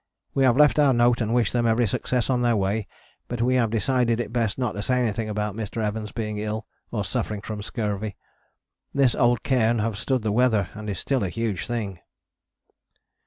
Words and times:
We 0.33 0.45
have 0.45 0.57
left 0.57 0.79
our 0.79 0.93
note 0.93 1.21
and 1.21 1.31
wished 1.31 1.53
them 1.53 1.67
every 1.67 1.85
success 1.85 2.27
on 2.31 2.41
their 2.41 2.55
way, 2.55 2.87
but 3.27 3.39
we 3.43 3.53
have 3.53 3.69
decided 3.69 4.19
it 4.19 4.23
is 4.23 4.29
best 4.29 4.57
not 4.57 4.71
to 4.71 4.81
say 4.81 4.99
anything 4.99 5.29
about 5.29 5.53
Mr. 5.55 5.79
Evans 5.85 6.11
being 6.11 6.39
ill 6.39 6.65
or 6.89 7.05
suffering 7.05 7.41
from 7.41 7.61
scurvy. 7.61 8.17
This 8.95 9.13
old 9.13 9.43
cairn 9.43 9.77
have 9.77 9.99
stood 9.99 10.23
the 10.23 10.31
weather 10.31 10.69
and 10.73 10.89
is 10.89 10.97
still 10.97 11.23
a 11.23 11.29
huge 11.29 11.67
thing. 11.67 11.99